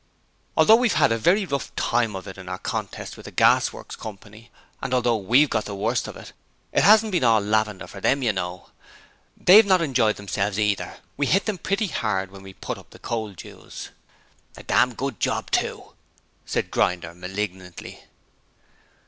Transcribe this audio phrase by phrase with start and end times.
[0.57, 3.95] 'Although we've had a very rough time of it in our contest with the Gasworks
[3.95, 4.49] Company,
[4.81, 6.33] and although we've got the worst of it,
[6.73, 8.71] it hasn't been all lavender for them, you know.
[9.37, 12.97] They've not enjoyed themselves either: we hit them pretty hard when we put up the
[12.97, 13.89] coal dues.'
[14.57, 15.93] 'A damn good job too,'
[16.47, 18.03] said Grinder malignantly.